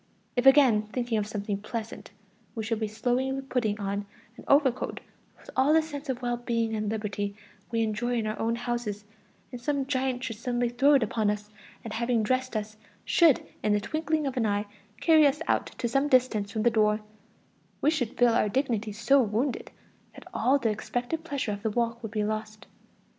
If 0.35 0.47
again, 0.47 0.87
thinking 0.91 1.19
of 1.19 1.27
something 1.27 1.59
pleasant, 1.59 2.09
we 2.55 2.63
should 2.63 2.79
be 2.79 2.87
slowly 2.87 3.39
putting 3.39 3.79
on 3.79 4.07
an 4.35 4.43
overcoat 4.47 4.99
with 5.39 5.51
all 5.55 5.73
the 5.75 5.81
sense 5.83 6.09
of 6.09 6.23
well 6.23 6.37
being 6.37 6.73
and 6.75 6.89
liberty 6.89 7.35
we 7.69 7.83
enjoy 7.83 8.15
in 8.15 8.25
our 8.25 8.39
own 8.39 8.55
houses, 8.55 9.05
and 9.51 9.61
some 9.61 9.85
giant 9.85 10.23
should 10.23 10.37
suddenly 10.37 10.69
throw 10.69 10.95
it 10.95 11.03
upon 11.03 11.29
us, 11.29 11.51
and 11.83 11.93
having 11.93 12.23
dressed 12.23 12.55
us, 12.57 12.77
should 13.05 13.45
in 13.61 13.73
the 13.73 13.79
twinkling 13.79 14.25
of 14.25 14.35
an 14.37 14.47
eye, 14.47 14.65
carry 14.99 15.27
us 15.27 15.39
out 15.47 15.67
to 15.77 15.87
some 15.87 16.07
distance 16.07 16.51
from 16.51 16.63
the 16.63 16.71
door, 16.71 17.01
we 17.79 17.91
should 17.91 18.17
feel 18.17 18.29
our 18.33 18.49
dignity 18.49 18.91
so 18.91 19.21
wounded, 19.21 19.69
that 20.15 20.27
all 20.33 20.57
the 20.57 20.69
expected 20.71 21.23
pleasure 21.23 21.51
of 21.51 21.61
the 21.61 21.69
walk 21.69 22.01
would 22.01 22.09
be 22.11 22.23
lost. 22.23 22.65